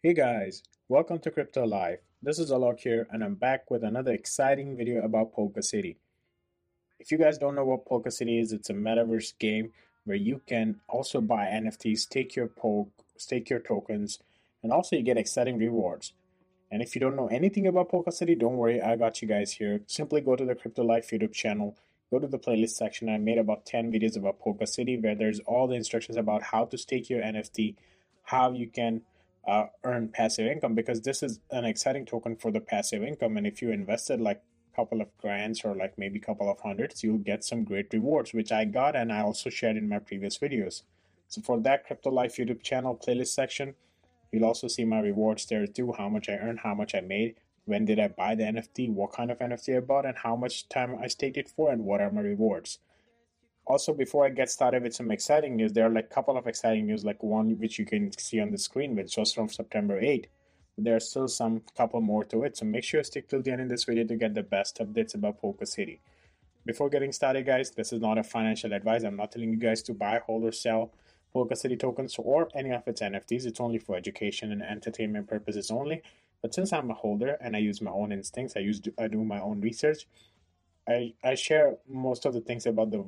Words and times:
Hey 0.00 0.14
guys, 0.14 0.62
welcome 0.86 1.18
to 1.18 1.30
Crypto 1.32 1.66
Life. 1.66 1.98
This 2.22 2.38
is 2.38 2.52
Alok 2.52 2.78
here, 2.78 3.08
and 3.10 3.24
I'm 3.24 3.34
back 3.34 3.68
with 3.68 3.82
another 3.82 4.12
exciting 4.12 4.76
video 4.76 5.02
about 5.02 5.32
Polka 5.32 5.60
City. 5.60 5.96
If 7.00 7.10
you 7.10 7.18
guys 7.18 7.36
don't 7.36 7.56
know 7.56 7.64
what 7.64 7.84
Polka 7.84 8.12
City 8.12 8.38
is, 8.38 8.52
it's 8.52 8.70
a 8.70 8.74
metaverse 8.74 9.36
game 9.40 9.72
where 10.04 10.16
you 10.16 10.40
can 10.46 10.76
also 10.88 11.20
buy 11.20 11.46
NFTs, 11.46 11.98
stake 11.98 12.36
your 12.36 12.46
Polk, 12.46 12.90
stake 13.16 13.50
your 13.50 13.58
tokens, 13.58 14.20
and 14.62 14.70
also 14.70 14.94
you 14.94 15.02
get 15.02 15.16
exciting 15.16 15.58
rewards. 15.58 16.12
And 16.70 16.80
if 16.80 16.94
you 16.94 17.00
don't 17.00 17.16
know 17.16 17.26
anything 17.26 17.66
about 17.66 17.88
Polka 17.88 18.12
City, 18.12 18.36
don't 18.36 18.56
worry, 18.56 18.80
I 18.80 18.94
got 18.94 19.20
you 19.20 19.26
guys 19.26 19.54
here. 19.54 19.80
Simply 19.88 20.20
go 20.20 20.36
to 20.36 20.44
the 20.44 20.54
Crypto 20.54 20.84
Life 20.84 21.10
YouTube 21.10 21.32
channel, 21.32 21.76
go 22.12 22.20
to 22.20 22.28
the 22.28 22.38
playlist 22.38 22.76
section. 22.76 23.08
I 23.08 23.18
made 23.18 23.38
about 23.38 23.66
10 23.66 23.90
videos 23.90 24.16
about 24.16 24.38
Polka 24.38 24.68
City 24.68 24.96
where 24.96 25.16
there's 25.16 25.40
all 25.40 25.66
the 25.66 25.74
instructions 25.74 26.16
about 26.16 26.44
how 26.44 26.66
to 26.66 26.78
stake 26.78 27.10
your 27.10 27.20
NFT, 27.20 27.74
how 28.22 28.52
you 28.52 28.68
can 28.68 29.02
uh, 29.48 29.66
earn 29.82 30.08
passive 30.08 30.46
income 30.46 30.74
because 30.74 31.00
this 31.00 31.22
is 31.22 31.40
an 31.50 31.64
exciting 31.64 32.04
token 32.04 32.36
for 32.36 32.50
the 32.50 32.60
passive 32.60 33.02
income. 33.02 33.38
And 33.38 33.46
if 33.46 33.62
you 33.62 33.70
invested 33.70 34.20
like 34.20 34.42
a 34.72 34.76
couple 34.76 35.00
of 35.00 35.08
grants 35.16 35.64
or 35.64 35.74
like 35.74 35.96
maybe 35.96 36.18
a 36.18 36.22
couple 36.22 36.50
of 36.50 36.60
hundreds, 36.60 37.02
you'll 37.02 37.16
get 37.18 37.42
some 37.42 37.64
great 37.64 37.92
rewards, 37.94 38.34
which 38.34 38.52
I 38.52 38.66
got 38.66 38.94
and 38.94 39.10
I 39.10 39.22
also 39.22 39.48
shared 39.48 39.78
in 39.78 39.88
my 39.88 40.00
previous 40.00 40.36
videos. 40.36 40.82
So 41.28 41.40
for 41.40 41.58
that 41.60 41.86
Crypto 41.86 42.10
Life 42.10 42.36
YouTube 42.36 42.62
channel 42.62 42.94
playlist 43.02 43.28
section, 43.28 43.74
you'll 44.30 44.44
also 44.44 44.68
see 44.68 44.84
my 44.84 45.00
rewards 45.00 45.46
there 45.46 45.66
too, 45.66 45.94
how 45.96 46.10
much 46.10 46.28
I 46.28 46.34
earned, 46.34 46.60
how 46.60 46.74
much 46.74 46.94
I 46.94 47.00
made, 47.00 47.36
when 47.64 47.86
did 47.86 47.98
I 47.98 48.08
buy 48.08 48.34
the 48.34 48.44
NFT, 48.44 48.92
what 48.92 49.12
kind 49.12 49.30
of 49.30 49.38
NFT 49.38 49.78
I 49.78 49.80
bought, 49.80 50.04
and 50.04 50.18
how 50.18 50.36
much 50.36 50.68
time 50.68 50.98
I 51.02 51.06
staked 51.06 51.38
it 51.38 51.48
for, 51.48 51.72
and 51.72 51.84
what 51.84 52.02
are 52.02 52.10
my 52.10 52.20
rewards. 52.20 52.78
Also, 53.68 53.92
before 53.92 54.24
I 54.24 54.30
get 54.30 54.48
started 54.50 54.82
with 54.82 54.94
some 54.94 55.10
exciting 55.10 55.54
news, 55.54 55.74
there 55.74 55.84
are 55.84 55.90
like 55.90 56.06
a 56.06 56.14
couple 56.14 56.38
of 56.38 56.46
exciting 56.46 56.86
news, 56.86 57.04
like 57.04 57.22
one 57.22 57.58
which 57.58 57.78
you 57.78 57.84
can 57.84 58.10
see 58.18 58.40
on 58.40 58.50
the 58.50 58.56
screen, 58.56 58.96
which 58.96 59.14
was 59.18 59.30
from 59.30 59.50
September 59.50 60.00
8. 60.00 60.26
There 60.78 60.96
are 60.96 61.00
still 61.00 61.28
some 61.28 61.60
couple 61.76 62.00
more 62.00 62.24
to 62.24 62.44
it, 62.44 62.56
so 62.56 62.64
make 62.64 62.82
sure 62.82 63.00
you 63.00 63.04
stick 63.04 63.28
till 63.28 63.42
the 63.42 63.52
end 63.52 63.60
of 63.60 63.68
this 63.68 63.84
video 63.84 64.04
to 64.04 64.16
get 64.16 64.32
the 64.32 64.42
best 64.42 64.78
updates 64.78 65.14
about 65.14 65.38
Polka 65.38 65.66
City. 65.66 66.00
Before 66.64 66.88
getting 66.88 67.12
started, 67.12 67.44
guys, 67.44 67.72
this 67.72 67.92
is 67.92 68.00
not 68.00 68.16
a 68.16 68.24
financial 68.24 68.72
advice. 68.72 69.02
I'm 69.02 69.16
not 69.16 69.32
telling 69.32 69.50
you 69.50 69.58
guys 69.58 69.82
to 69.82 69.92
buy, 69.92 70.20
hold, 70.24 70.44
or 70.44 70.52
sell 70.52 70.94
Polka 71.34 71.54
City 71.54 71.76
tokens 71.76 72.16
or 72.18 72.48
any 72.54 72.70
of 72.72 72.88
its 72.88 73.02
NFTs. 73.02 73.44
It's 73.44 73.60
only 73.60 73.78
for 73.78 73.96
education 73.96 74.50
and 74.50 74.62
entertainment 74.62 75.28
purposes 75.28 75.70
only. 75.70 76.02
But 76.40 76.54
since 76.54 76.72
I'm 76.72 76.90
a 76.90 76.94
holder 76.94 77.36
and 77.42 77.54
I 77.54 77.58
use 77.58 77.82
my 77.82 77.90
own 77.90 78.12
instincts, 78.12 78.56
I 78.56 78.60
use 78.60 78.80
I 78.98 79.08
do 79.08 79.22
my 79.24 79.40
own 79.40 79.60
research. 79.60 80.06
I 80.88 81.12
I 81.22 81.34
share 81.34 81.76
most 81.86 82.24
of 82.24 82.32
the 82.32 82.40
things 82.40 82.64
about 82.64 82.92
the 82.92 83.04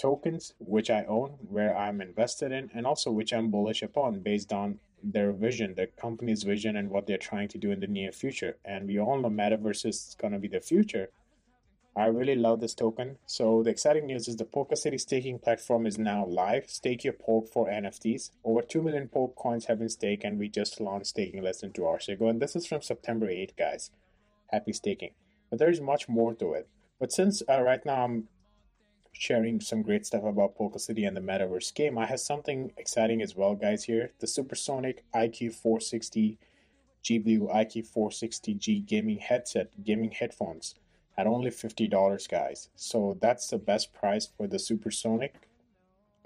tokens 0.00 0.54
which 0.58 0.90
I 0.90 1.04
own, 1.04 1.30
where 1.48 1.76
I'm 1.76 2.00
invested 2.00 2.52
in, 2.52 2.70
and 2.74 2.86
also 2.86 3.10
which 3.10 3.32
I'm 3.32 3.50
bullish 3.50 3.82
upon 3.82 4.20
based 4.20 4.52
on 4.52 4.78
their 5.02 5.32
vision, 5.32 5.74
the 5.76 5.88
company's 5.88 6.42
vision, 6.42 6.76
and 6.76 6.90
what 6.90 7.06
they're 7.06 7.18
trying 7.18 7.48
to 7.48 7.58
do 7.58 7.70
in 7.70 7.80
the 7.80 7.86
near 7.86 8.10
future. 8.10 8.56
And 8.64 8.88
we 8.88 8.98
all 8.98 9.18
know 9.20 9.28
metaverse 9.28 9.84
is 9.86 10.16
going 10.18 10.32
to 10.32 10.38
be 10.38 10.48
the 10.48 10.60
future. 10.60 11.10
I 11.96 12.06
really 12.06 12.36
love 12.36 12.60
this 12.60 12.74
token. 12.74 13.18
So 13.26 13.62
the 13.62 13.70
exciting 13.70 14.06
news 14.06 14.28
is 14.28 14.36
the 14.36 14.44
Polka 14.44 14.76
City 14.76 14.96
staking 14.96 15.38
platform 15.40 15.86
is 15.86 15.98
now 15.98 16.24
live. 16.24 16.70
Stake 16.70 17.04
your 17.04 17.12
Polk 17.12 17.48
for 17.48 17.68
NFTs. 17.68 18.30
Over 18.44 18.62
2 18.62 18.82
million 18.82 19.08
Polk 19.08 19.34
coins 19.34 19.66
have 19.66 19.80
been 19.80 19.88
staked 19.88 20.24
and 20.24 20.38
we 20.38 20.48
just 20.48 20.80
launched 20.80 21.08
staking 21.08 21.42
less 21.42 21.60
than 21.60 21.72
2 21.72 21.86
hours 21.86 22.08
ago. 22.08 22.28
And 22.28 22.40
this 22.40 22.54
is 22.54 22.66
from 22.66 22.80
September 22.80 23.28
8, 23.28 23.54
guys. 23.56 23.90
Happy 24.50 24.72
staking. 24.72 25.10
But 25.50 25.58
there's 25.58 25.80
much 25.80 26.08
more 26.08 26.32
to 26.34 26.52
it. 26.52 26.68
But 27.00 27.12
since 27.12 27.42
uh, 27.48 27.60
right 27.60 27.84
now 27.84 28.04
I'm 28.04 28.28
sharing 29.12 29.60
some 29.60 29.82
great 29.82 30.06
stuff 30.06 30.24
about 30.24 30.56
Polka 30.56 30.78
City 30.78 31.04
and 31.04 31.16
the 31.16 31.20
Metaverse 31.20 31.74
game, 31.74 31.98
I 31.98 32.06
have 32.06 32.20
something 32.20 32.72
exciting 32.76 33.22
as 33.22 33.36
well, 33.36 33.54
guys, 33.54 33.84
here. 33.84 34.12
The 34.20 34.26
Supersonic 34.26 35.04
IQ 35.14 35.54
460 35.54 36.38
G 37.02 37.18
Blue 37.18 37.48
IQ 37.48 37.88
460G 37.92 38.84
gaming 38.86 39.18
headset, 39.18 39.70
gaming 39.82 40.10
headphones 40.10 40.74
at 41.16 41.26
only 41.26 41.50
$50, 41.50 42.28
guys. 42.28 42.68
So 42.76 43.16
that's 43.20 43.48
the 43.48 43.58
best 43.58 43.92
price 43.92 44.26
for 44.26 44.46
the 44.46 44.58
Supersonic 44.58 45.34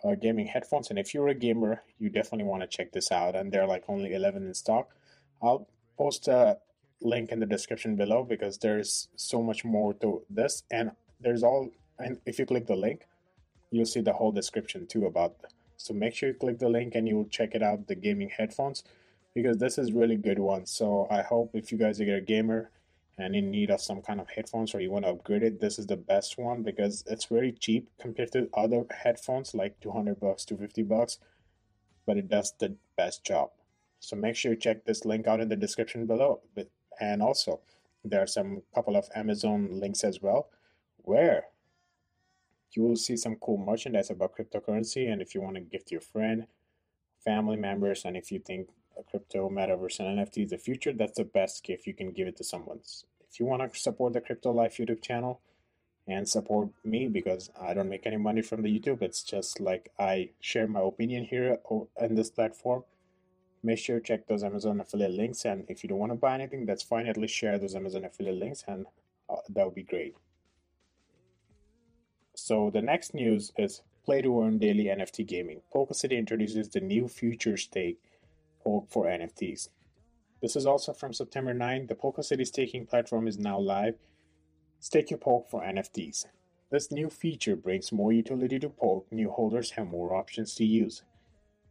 uh, 0.05 0.15
gaming 0.15 0.47
headphones. 0.47 0.91
And 0.91 0.99
if 0.99 1.15
you're 1.15 1.29
a 1.29 1.35
gamer, 1.35 1.83
you 1.99 2.11
definitely 2.11 2.47
want 2.47 2.63
to 2.63 2.69
check 2.69 2.93
this 2.93 3.11
out. 3.11 3.35
And 3.35 3.51
they're 3.51 3.67
like 3.67 3.85
only 3.89 4.15
11 4.15 4.47
in 4.47 4.55
stock. 4.55 4.91
I'll 5.43 5.69
post 5.97 6.29
a 6.29 6.59
link 7.01 7.31
in 7.31 7.41
the 7.41 7.47
description 7.47 7.97
below 7.97 8.25
because 8.25 8.59
there's 8.59 9.09
so 9.17 9.43
much 9.43 9.65
more 9.65 9.95
to 9.95 10.23
this. 10.31 10.63
And 10.71 10.93
there's 11.21 11.43
all 11.43 11.71
and 11.99 12.19
if 12.27 12.39
you 12.39 12.47
click 12.47 12.67
the 12.67 12.77
link 12.77 13.07
you'll 13.71 13.87
see 13.87 14.01
the 14.01 14.13
whole 14.13 14.33
description 14.33 14.87
too 14.87 15.07
about 15.07 15.35
so 15.77 15.93
make 15.93 16.15
sure 16.15 16.29
you 16.29 16.35
click 16.35 16.59
the 16.59 16.69
link 16.69 16.95
and 16.95 17.09
you'll 17.09 17.29
check 17.29 17.55
it 17.55 17.63
out 17.63 17.89
the 17.89 17.95
gaming 17.95 18.31
headphones 18.31 18.85
because 19.35 19.59
this 19.59 19.79
is 19.79 19.93
really 19.93 20.17
good 20.17 20.39
one. 20.39 20.67
So 20.67 21.07
i 21.11 21.23
hope 21.23 21.51
if 21.55 21.73
you 21.73 21.79
guys 21.79 22.01
are 22.01 22.17
a 22.17 22.21
gamer 22.21 22.71
and 23.19 23.35
in 23.35 23.51
need 23.51 23.71
of 23.71 23.81
some 23.81 24.01
kind 24.03 24.21
of 24.21 24.29
headphones 24.31 24.75
or 24.75 24.81
you 24.81 24.91
want 24.91 25.05
to 25.05 25.11
upgrade 25.11 25.43
it 25.43 25.61
this 25.61 25.79
is 25.79 25.87
the 25.87 25.97
best 25.97 26.37
one 26.37 26.63
because 26.63 27.05
it's 27.07 27.27
very 27.27 27.53
cheap 27.53 27.89
compared 28.01 28.33
to 28.33 28.49
other 28.55 28.85
headphones 28.91 29.55
like 29.55 29.79
200 29.81 30.19
bucks 30.19 30.45
250 30.45 30.83
bucks 30.83 31.19
but 32.07 32.17
it 32.17 32.29
does 32.29 32.53
the 32.59 32.77
best 32.97 33.25
job. 33.25 33.51
So 34.01 34.17
make 34.17 34.37
sure 34.37 34.53
you 34.53 34.59
check 34.59 34.85
this 34.85 35.05
link 35.05 35.27
out 35.27 35.41
in 35.41 35.49
the 35.49 35.57
description 35.57 36.07
below. 36.07 36.41
And 37.01 37.23
also 37.23 37.61
there 38.05 38.23
are 38.23 38.27
some 38.27 38.63
couple 38.75 38.97
of 38.97 39.09
amazon 39.15 39.81
links 39.81 40.05
as 40.05 40.21
well 40.21 40.49
where 40.99 41.45
you 42.77 42.83
will 42.83 42.97
see 42.97 43.17
some 43.17 43.37
cool 43.37 43.59
merchandise 43.59 44.11
about 44.11 44.37
cryptocurrency. 44.37 45.11
And 45.11 45.23
if 45.23 45.35
you 45.35 45.41
want 45.41 45.57
to 45.57 45.61
gift 45.61 45.91
your 45.91 46.01
friend, 46.01 46.47
family 47.25 47.57
members, 47.57 48.05
and 48.05 48.17
if 48.17 48.31
you 48.31 48.39
think 48.39 48.69
crypto, 49.11 49.49
metaverse, 49.49 50.01
and 50.01 50.19
NFT 50.19 50.45
is 50.45 50.51
the 50.51 50.59
future, 50.59 50.93
that's 50.93 51.19
the 51.19 51.25
best 51.25 51.65
gift 51.65 51.87
you 51.87 51.95
can 51.95 52.11
give 52.11 52.29
it 52.29 52.37
to 52.37 52.45
someone. 52.45 52.81
If 53.31 53.41
you 53.41 53.47
want 53.47 53.73
to 53.73 53.79
support 53.79 54.13
the 54.13 54.21
Crypto 54.21 54.53
Life 54.53 54.77
YouTube 54.77 55.03
channel 55.03 55.41
and 56.07 56.29
support 56.29 56.69
me 56.85 57.09
because 57.09 57.51
I 57.61 57.75
don't 57.75 57.89
make 57.89 58.07
any 58.07 58.17
money 58.17 58.43
from 58.43 58.63
the 58.63 58.79
YouTube, 58.79 59.03
it's 59.03 59.23
just 59.23 59.61
like 59.61 59.91
I 59.99 60.31
share 60.41 60.69
my 60.69 60.81
opinion 60.81 61.25
here 61.25 61.59
on 61.65 62.15
this 62.15 62.31
platform. 62.31 62.85
Make 63.63 63.79
sure 63.79 63.99
to 63.99 64.05
check 64.05 64.27
those 64.27 64.45
Amazon 64.45 64.81
affiliate 64.81 65.13
links. 65.13 65.45
And 65.45 65.65
if 65.69 65.83
you 65.83 65.89
don't 65.89 65.99
want 65.99 66.13
to 66.13 66.17
buy 66.17 66.35
anything, 66.35 66.67
that's 66.67 66.83
fine. 66.83 67.07
At 67.07 67.17
least 67.17 67.35
share 67.35 67.59
those 67.59 67.75
Amazon 67.75 68.05
affiliate 68.05 68.37
links, 68.37 68.63
and 68.69 68.87
uh, 69.29 69.37
that 69.49 69.65
would 69.65 69.75
be 69.75 69.83
great. 69.83 70.15
So 72.35 72.71
the 72.71 72.83
next 72.83 73.15
news 73.15 73.53
is 73.57 73.83
Play 74.05 74.21
to 74.23 74.43
Earn 74.43 74.59
Daily 74.59 74.85
NFT 74.85 75.25
Gaming. 75.27 75.61
Polka 75.73 75.95
City 75.95 76.17
introduces 76.19 76.69
the 76.69 76.81
new 76.81 77.07
future 77.07 77.57
stake 77.57 78.01
for 78.63 79.07
NFTs. 79.07 79.69
This 80.43 80.57
is 80.57 80.67
also 80.67 80.93
from 80.93 81.13
September 81.13 81.55
9. 81.55 81.87
The 81.87 81.95
Polka 81.95 82.23
City 82.23 82.45
staking 82.45 82.87
platform 82.87 83.29
is 83.29 83.39
now 83.39 83.59
live. 83.59 83.95
Stake 84.81 85.11
your 85.11 85.19
Polk 85.19 85.49
for 85.49 85.63
NFTs. 85.63 86.27
This 86.71 86.91
new 86.91 87.09
feature 87.09 87.57
brings 87.57 87.93
more 87.93 88.13
utility 88.13 88.59
to 88.59 88.69
Polk. 88.69 89.07
New 89.13 89.31
holders 89.31 89.71
have 89.73 89.87
more 89.87 90.15
options 90.15 90.55
to 90.57 90.65
use. 90.65 91.03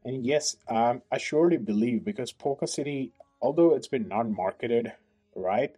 And 0.06 0.26
yes, 0.26 0.56
um, 0.70 1.02
I 1.12 1.18
surely 1.18 1.58
believe 1.58 2.06
because 2.06 2.32
Polka 2.32 2.68
City, 2.68 3.12
although 3.42 3.76
it's 3.76 3.90
been 3.90 4.08
not 4.08 4.30
marketed 4.30 4.94
right, 5.36 5.76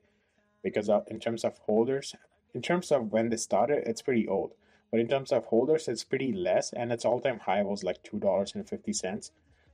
because 0.63 0.90
of, 0.90 1.06
in 1.07 1.19
terms 1.19 1.44
of 1.44 1.57
holders, 1.59 2.16
in 2.53 2.62
terms 2.62 2.91
of 2.91 3.12
when 3.12 3.29
they 3.29 3.38
started, 3.38 3.84
it's 3.88 4.01
pretty 4.01 4.28
old. 4.28 4.53
But 4.95 5.01
in 5.01 5.09
terms 5.09 5.33
of 5.33 5.47
holders, 5.47 5.89
it's 5.89 6.06
pretty 6.06 6.31
less, 6.31 6.72
and 6.72 6.89
its 6.89 7.03
all-time 7.03 7.39
high 7.39 7.63
was 7.63 7.83
like 7.83 8.01
two 8.01 8.17
dollars 8.17 8.56
and 8.56 8.66
fifty 8.66 8.94
cents. 8.94 9.29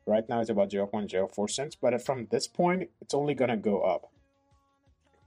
Right 0.08 0.28
now, 0.28 0.42
it's 0.42 0.50
about 0.50 0.72
zero 0.72 0.88
point 0.88 1.12
zero 1.12 1.28
four 1.28 1.48
cents. 1.48 1.76
But 1.76 2.02
from 2.02 2.26
this 2.32 2.48
point, 2.48 2.90
it's 3.00 3.14
only 3.14 3.36
gonna 3.36 3.56
go 3.56 3.82
up. 3.82 4.12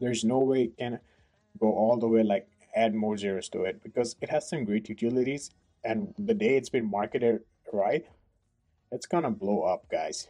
There's 0.01 0.25
no 0.25 0.41
way 0.41 0.65
it 0.65 0.77
can 0.77 0.99
go 1.61 1.73
all 1.73 1.97
the 1.97 2.09
way 2.09 2.25
like 2.25 2.49
add 2.75 2.93
more 2.93 3.17
zeros 3.17 3.49
to 3.51 3.63
it 3.63 3.85
because 3.85 4.17
it 4.21 4.31
has 4.31 4.49
some 4.49 4.65
great 4.65 4.89
utilities. 4.89 5.53
And 5.85 6.13
the 6.19 6.35
day 6.35 6.57
it's 6.57 6.71
been 6.71 6.91
marketed 6.91 7.43
right, 7.73 8.05
it's 8.91 9.07
gonna 9.07 9.31
blow 9.31 9.63
up, 9.63 9.89
guys. 9.89 10.27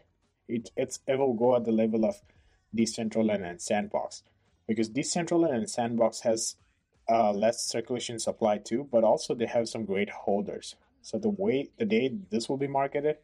It 0.47 0.73
it's 0.77 0.99
it 1.09 1.19
will 1.19 1.33
go 1.33 1.57
at 1.57 1.65
the 1.65 1.73
level 1.73 2.05
of 2.05 2.21
Decentraland 2.77 3.49
and 3.49 3.63
Sandbox 3.63 4.25
because 4.69 4.91
Decentraland 4.91 5.55
and 5.55 5.71
Sandbox 5.71 6.21
has 6.21 6.57
uh, 7.09 7.33
less 7.33 7.67
circulation 7.67 8.19
supply 8.19 8.59
too, 8.59 8.89
but 8.91 9.05
also 9.05 9.35
they 9.35 9.47
have 9.47 9.69
some 9.69 9.85
great 9.85 10.11
holders. 10.11 10.77
So 11.03 11.19
the 11.19 11.29
way 11.29 11.71
the 11.79 11.85
day 11.85 12.17
this 12.31 12.49
will 12.49 12.57
be 12.57 12.67
marketed, 12.67 13.17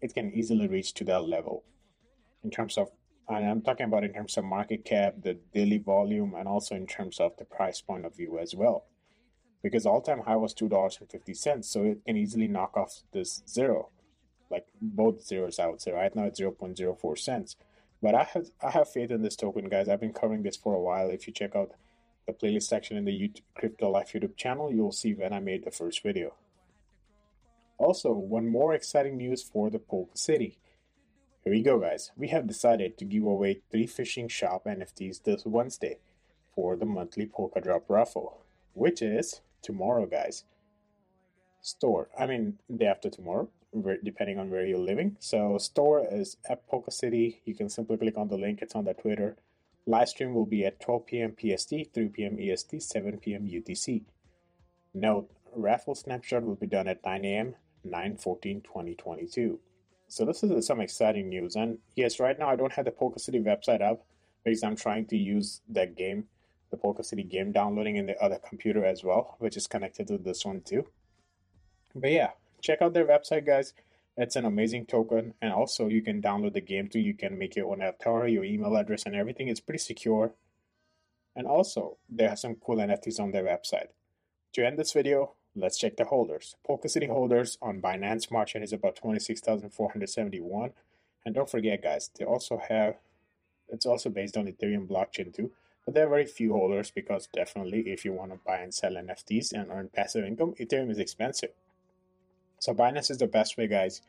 it 0.00 0.14
can 0.14 0.32
easily 0.32 0.66
reach 0.68 0.94
to 0.94 1.04
that 1.04 1.28
level 1.28 1.64
in 2.42 2.50
terms 2.50 2.78
of 2.78 2.90
and 3.28 3.44
I'm 3.44 3.60
talking 3.60 3.84
about 3.84 4.04
in 4.04 4.14
terms 4.14 4.38
of 4.38 4.44
market 4.44 4.86
cap, 4.86 5.16
the 5.22 5.38
daily 5.52 5.78
volume, 5.78 6.34
and 6.34 6.48
also 6.48 6.74
in 6.74 6.86
terms 6.86 7.20
of 7.20 7.36
the 7.36 7.44
price 7.44 7.80
point 7.80 8.06
of 8.06 8.16
view 8.16 8.38
as 8.38 8.54
well. 8.54 8.86
Because 9.62 9.84
all 9.84 10.00
time 10.00 10.20
high 10.20 10.36
was 10.36 10.54
two 10.54 10.68
dollars 10.68 10.96
and 11.00 11.10
fifty 11.10 11.34
cents, 11.34 11.68
so 11.68 11.84
it 11.84 11.98
can 12.06 12.16
easily 12.16 12.48
knock 12.48 12.76
off 12.76 13.02
this 13.12 13.42
zero, 13.46 13.90
like 14.50 14.66
both 14.80 15.26
zeros. 15.26 15.58
I 15.58 15.66
would 15.66 15.82
say 15.82 15.92
right 15.92 16.14
now 16.14 16.24
it's 16.24 16.38
zero 16.38 16.52
point 16.52 16.78
zero 16.78 16.94
four 16.94 17.16
cents. 17.16 17.56
But 18.00 18.14
I 18.14 18.22
have 18.22 18.46
I 18.62 18.70
have 18.70 18.88
faith 18.88 19.10
in 19.10 19.22
this 19.22 19.36
token, 19.36 19.68
guys. 19.68 19.88
I've 19.88 20.00
been 20.00 20.12
covering 20.12 20.42
this 20.42 20.56
for 20.56 20.74
a 20.74 20.80
while. 20.80 21.10
If 21.10 21.26
you 21.26 21.32
check 21.32 21.54
out 21.54 21.72
the 22.28 22.34
playlist 22.34 22.64
section 22.64 22.98
in 22.98 23.06
the 23.06 23.10
YouTube, 23.10 23.42
Crypto 23.54 23.90
Life 23.90 24.12
YouTube 24.12 24.36
channel, 24.36 24.70
you'll 24.70 24.92
see 24.92 25.14
when 25.14 25.32
I 25.32 25.40
made 25.40 25.64
the 25.64 25.70
first 25.70 26.02
video. 26.02 26.34
Also, 27.78 28.12
one 28.12 28.46
more 28.46 28.74
exciting 28.74 29.16
news 29.16 29.42
for 29.42 29.70
the 29.70 29.78
Polka 29.78 30.16
City. 30.16 30.58
Here 31.42 31.52
we 31.52 31.62
go, 31.62 31.78
guys. 31.78 32.10
We 32.18 32.28
have 32.28 32.46
decided 32.46 32.98
to 32.98 33.06
give 33.06 33.22
away 33.22 33.62
three 33.70 33.86
Fishing 33.86 34.28
Shop 34.28 34.64
NFTs 34.66 35.22
this 35.22 35.46
Wednesday 35.46 36.00
for 36.54 36.76
the 36.76 36.84
monthly 36.84 37.24
Polka 37.24 37.62
Drop 37.62 37.84
raffle, 37.88 38.42
which 38.74 39.00
is 39.00 39.40
tomorrow, 39.62 40.04
guys. 40.04 40.44
Store, 41.62 42.08
I 42.18 42.26
mean, 42.26 42.58
day 42.74 42.86
after 42.86 43.08
tomorrow, 43.08 43.48
depending 44.04 44.38
on 44.38 44.50
where 44.50 44.66
you're 44.66 44.78
living. 44.78 45.16
So, 45.18 45.56
store 45.56 46.06
is 46.10 46.36
at 46.46 46.66
Polka 46.68 46.90
City. 46.90 47.40
You 47.46 47.54
can 47.54 47.70
simply 47.70 47.96
click 47.96 48.18
on 48.18 48.28
the 48.28 48.36
link, 48.36 48.60
it's 48.60 48.74
on 48.74 48.84
their 48.84 48.94
Twitter. 48.94 49.36
Live 49.88 50.10
stream 50.10 50.34
will 50.34 50.44
be 50.44 50.66
at 50.66 50.80
12 50.80 51.06
p.m. 51.06 51.34
PST, 51.34 51.72
3 51.94 52.08
p.m. 52.08 52.36
EST, 52.38 52.82
7 52.82 53.16
p.m. 53.20 53.46
UTC. 53.46 54.02
Note, 54.92 55.30
raffle 55.56 55.94
snapshot 55.94 56.42
will 56.42 56.56
be 56.56 56.66
done 56.66 56.86
at 56.88 57.02
9 57.02 57.24
a.m. 57.24 57.54
9 57.84 58.16
14 58.18 58.60
2022. 58.60 59.58
So 60.08 60.26
this 60.26 60.42
is 60.42 60.66
some 60.66 60.82
exciting 60.82 61.30
news. 61.30 61.56
And 61.56 61.78
yes, 61.96 62.20
right 62.20 62.38
now 62.38 62.50
I 62.50 62.56
don't 62.56 62.72
have 62.72 62.84
the 62.84 62.90
Polka 62.90 63.18
City 63.18 63.40
website 63.40 63.80
up 63.80 64.04
because 64.44 64.62
I'm 64.62 64.76
trying 64.76 65.06
to 65.06 65.16
use 65.16 65.62
that 65.70 65.96
game, 65.96 66.24
the 66.70 66.76
Polka 66.76 67.02
City 67.02 67.22
game 67.22 67.50
downloading 67.50 67.96
in 67.96 68.04
the 68.04 68.22
other 68.22 68.38
computer 68.46 68.84
as 68.84 69.02
well, 69.02 69.36
which 69.38 69.56
is 69.56 69.66
connected 69.66 70.06
to 70.08 70.18
this 70.18 70.44
one 70.44 70.60
too. 70.60 70.86
But 71.94 72.10
yeah, 72.10 72.32
check 72.60 72.82
out 72.82 72.92
their 72.92 73.06
website, 73.06 73.46
guys. 73.46 73.72
It's 74.18 74.36
an 74.36 74.44
amazing 74.44 74.84
token, 74.84 75.32
and 75.40 75.52
also 75.52 75.86
you 75.86 76.02
can 76.02 76.20
download 76.20 76.52
the 76.52 76.60
game 76.60 76.88
too. 76.88 76.98
You 76.98 77.14
can 77.14 77.38
make 77.38 77.56
your 77.56 77.70
own 77.70 77.80
avatar, 77.80 78.28
your 78.28 78.44
email 78.44 78.76
address, 78.76 79.06
and 79.06 79.14
everything. 79.14 79.48
It's 79.48 79.60
pretty 79.60 79.78
secure. 79.78 80.32
And 81.34 81.46
also, 81.46 81.96
they 82.10 82.24
have 82.24 82.38
some 82.38 82.56
cool 82.56 82.76
NFTs 82.76 83.18
on 83.20 83.30
their 83.30 83.44
website. 83.44 83.88
To 84.54 84.66
end 84.66 84.78
this 84.78 84.92
video, 84.92 85.34
Let's 85.60 85.78
check 85.78 85.96
the 85.96 86.04
holders. 86.04 86.54
Polka 86.64 86.88
City 86.88 87.06
holders 87.06 87.58
on 87.60 87.82
Binance 87.82 88.28
Smart 88.28 88.54
is 88.54 88.72
about 88.72 88.94
26,471. 88.94 90.70
And 91.24 91.34
don't 91.34 91.50
forget, 91.50 91.82
guys, 91.82 92.10
they 92.16 92.24
also 92.24 92.60
have, 92.68 92.96
it's 93.68 93.84
also 93.84 94.08
based 94.08 94.36
on 94.36 94.46
Ethereum 94.46 94.86
blockchain 94.86 95.34
too. 95.34 95.50
But 95.84 95.94
there 95.94 96.06
are 96.06 96.10
very 96.10 96.26
few 96.26 96.52
holders 96.52 96.92
because 96.92 97.28
definitely 97.34 97.90
if 97.90 98.04
you 98.04 98.12
want 98.12 98.30
to 98.32 98.38
buy 98.46 98.58
and 98.58 98.72
sell 98.72 98.92
NFTs 98.92 99.52
and 99.52 99.70
earn 99.70 99.88
passive 99.92 100.24
income, 100.24 100.54
Ethereum 100.60 100.90
is 100.90 100.98
expensive. 100.98 101.50
So 102.58 102.74
Binance 102.74 103.10
is 103.10 103.18
the 103.18 103.26
best 103.26 103.56
way, 103.56 103.66
guys. 103.66 104.02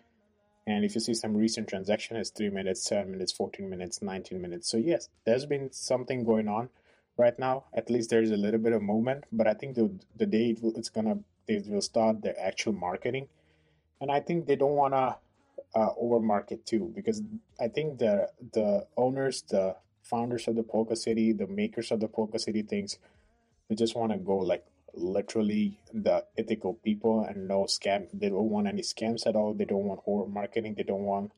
And 0.66 0.86
if 0.86 0.94
you 0.94 1.02
see 1.02 1.14
some 1.14 1.36
recent 1.36 1.68
transaction, 1.68 2.18
it's 2.18 2.30
3 2.30 2.50
minutes, 2.50 2.84
7 2.84 3.10
minutes, 3.12 3.32
14 3.32 3.70
minutes, 3.70 4.02
19 4.02 4.42
minutes. 4.42 4.70
So 4.70 4.78
yes, 4.78 5.10
there's 5.26 5.46
been 5.46 5.72
something 5.72 6.24
going 6.24 6.48
on 6.48 6.70
right 7.18 7.38
now. 7.38 7.66
At 7.74 7.90
least 7.90 8.10
there's 8.10 8.32
a 8.32 8.38
little 8.38 8.60
bit 8.60 8.74
of 8.74 8.82
movement, 8.82 9.26
but 9.32 9.48
I 9.48 9.54
think 9.54 9.76
the 9.76 9.92
the 10.16 10.26
day 10.26 10.52
it 10.52 10.64
will, 10.64 10.76
it's 10.76 10.90
gonna 10.90 11.20
they 11.48 11.64
will 11.68 11.82
start 11.82 12.22
their 12.22 12.40
actual 12.40 12.74
marketing, 12.74 13.28
and 14.00 14.12
I 14.12 14.20
think 14.20 14.46
they 14.46 14.56
don't 14.56 14.76
wanna 14.76 15.18
uh, 15.76 15.90
over 15.98 16.20
market 16.20 16.66
too 16.66 16.92
because 16.96 17.22
I 17.60 17.68
think 17.68 18.00
the 18.00 18.30
the 18.54 18.88
owners, 18.96 19.44
the 19.44 19.76
founders 20.04 20.48
of 20.48 20.56
the 20.56 20.64
Polka 20.64 20.96
City, 20.96 21.34
the 21.34 21.48
makers 21.48 21.92
of 21.92 22.00
the 22.00 22.08
Polka 22.08 22.40
City 22.40 22.62
things, 22.62 22.98
they 23.68 23.76
just 23.76 23.96
want 23.96 24.12
to 24.12 24.18
go 24.18 24.38
like 24.38 24.66
literally 24.94 25.80
the 25.94 26.26
ethical 26.38 26.74
people 26.74 27.24
and 27.24 27.48
no 27.48 27.64
scam. 27.64 28.08
They 28.14 28.30
don't 28.30 28.50
want 28.50 28.68
any 28.68 28.82
scams 28.82 29.28
at 29.28 29.36
all. 29.36 29.54
They 29.54 29.66
don't 29.66 29.86
want 29.86 30.02
over 30.06 30.30
marketing. 30.30 30.76
They 30.76 30.84
don't 30.84 31.04
want 31.04 31.32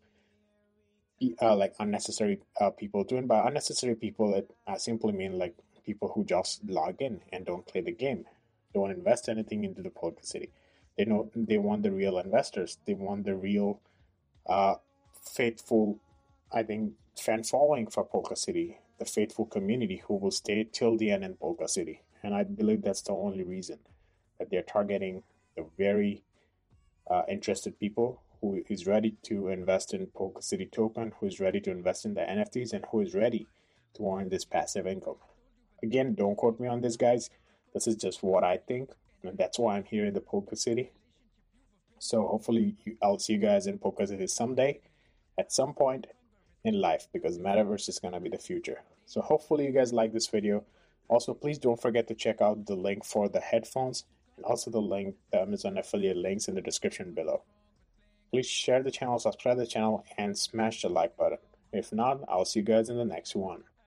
uh, 1.41 1.55
like 1.55 1.73
unnecessary 1.79 2.39
uh, 2.59 2.71
people 2.71 3.03
doing 3.03 3.27
by 3.27 3.47
unnecessary 3.47 3.95
people 3.95 4.33
it 4.33 4.49
I 4.67 4.77
simply 4.77 5.11
mean 5.13 5.37
like 5.37 5.55
people 5.85 6.11
who 6.13 6.23
just 6.23 6.63
log 6.67 7.01
in 7.01 7.21
and 7.31 7.45
don't 7.45 7.65
play 7.65 7.81
the 7.81 7.91
game, 7.91 8.25
don't 8.73 8.91
invest 8.91 9.29
anything 9.29 9.63
into 9.63 9.81
the 9.81 9.89
Polka 9.89 10.25
City. 10.25 10.49
They 10.97 11.05
know 11.05 11.29
they 11.35 11.57
want 11.57 11.83
the 11.83 11.91
real 11.91 12.19
investors. 12.19 12.77
They 12.85 12.93
want 12.93 13.25
the 13.25 13.35
real, 13.35 13.79
uh, 14.45 14.75
faithful, 15.23 15.99
I 16.51 16.63
think, 16.63 16.93
fan 17.17 17.43
following 17.43 17.87
for 17.87 18.03
Polka 18.03 18.35
City. 18.35 18.77
The 18.99 19.05
faithful 19.05 19.45
community 19.45 20.03
who 20.05 20.15
will 20.15 20.31
stay 20.31 20.67
till 20.71 20.97
the 20.97 21.11
end 21.11 21.23
in 21.23 21.35
Polka 21.35 21.67
City. 21.67 22.01
And 22.23 22.35
I 22.35 22.43
believe 22.43 22.81
that's 22.81 23.01
the 23.01 23.13
only 23.13 23.43
reason 23.43 23.79
that 24.39 24.49
they're 24.49 24.61
targeting 24.61 25.23
the 25.55 25.65
very 25.77 26.23
uh, 27.09 27.23
interested 27.27 27.79
people 27.79 28.21
who 28.41 28.63
is 28.69 28.87
ready 28.87 29.15
to 29.23 29.49
invest 29.49 29.93
in 29.93 30.07
Polka 30.07 30.41
City 30.41 30.65
token, 30.65 31.13
who 31.19 31.27
is 31.27 31.39
ready 31.39 31.59
to 31.61 31.71
invest 31.71 32.05
in 32.05 32.15
the 32.15 32.21
NFTs, 32.21 32.73
and 32.73 32.85
who 32.91 33.01
is 33.01 33.13
ready 33.13 33.47
to 33.93 34.11
earn 34.11 34.29
this 34.29 34.45
passive 34.45 34.87
income. 34.87 35.17
Again, 35.83 36.15
don't 36.15 36.35
quote 36.35 36.59
me 36.59 36.67
on 36.67 36.81
this, 36.81 36.97
guys. 36.97 37.29
This 37.73 37.87
is 37.87 37.95
just 37.95 38.23
what 38.23 38.43
I 38.43 38.57
think, 38.57 38.91
and 39.23 39.37
that's 39.37 39.59
why 39.59 39.77
I'm 39.77 39.83
here 39.83 40.05
in 40.05 40.13
the 40.13 40.21
Polka 40.21 40.55
City. 40.55 40.91
So 41.99 42.27
hopefully, 42.27 42.75
I'll 43.01 43.19
see 43.19 43.33
you 43.33 43.39
guys 43.39 43.67
in 43.67 43.77
Polka 43.77 44.07
City 44.07 44.27
someday, 44.27 44.81
at 45.37 45.51
some 45.51 45.73
point 45.73 46.07
in 46.63 46.81
life, 46.81 47.07
because 47.13 47.37
Metaverse 47.37 47.89
is 47.89 47.99
gonna 47.99 48.19
be 48.19 48.29
the 48.29 48.37
future. 48.37 48.81
So 49.05 49.21
hopefully, 49.21 49.65
you 49.65 49.71
guys 49.71 49.93
like 49.93 50.13
this 50.13 50.27
video. 50.27 50.63
Also, 51.11 51.33
please 51.33 51.59
don't 51.59 51.81
forget 51.81 52.07
to 52.07 52.15
check 52.15 52.39
out 52.41 52.65
the 52.65 52.73
link 52.73 53.03
for 53.03 53.27
the 53.27 53.41
headphones 53.41 54.05
and 54.37 54.45
also 54.45 54.71
the 54.71 54.81
link, 54.81 55.13
the 55.33 55.41
Amazon 55.41 55.77
affiliate 55.77 56.15
links 56.15 56.47
in 56.47 56.55
the 56.55 56.61
description 56.61 57.13
below. 57.13 57.43
Please 58.31 58.47
share 58.47 58.81
the 58.81 58.91
channel, 58.91 59.19
subscribe 59.19 59.57
the 59.57 59.67
channel, 59.67 60.05
and 60.17 60.37
smash 60.37 60.81
the 60.81 60.87
like 60.87 61.17
button. 61.17 61.37
If 61.73 61.91
not, 61.91 62.21
I'll 62.29 62.45
see 62.45 62.61
you 62.61 62.65
guys 62.65 62.87
in 62.87 62.95
the 62.95 63.03
next 63.03 63.35
one. 63.35 63.65